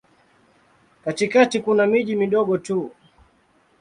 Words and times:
Katikati 1.03 1.59
kuna 1.61 1.87
miji 1.87 2.15
midogo 2.15 2.57
tu. 2.57 2.91